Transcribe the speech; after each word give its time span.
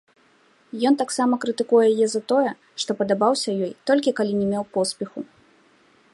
Ён 0.89 0.93
таксама 1.01 1.33
крытыкуе 1.43 1.83
яе 1.93 2.07
за 2.13 2.21
тое, 2.33 2.51
што 2.85 2.91
падабаўся 3.03 3.49
ёй, 3.65 3.71
толькі 3.91 4.17
калі 4.23 4.33
не 4.43 4.47
меў 4.57 4.63
поспеху. 4.81 5.19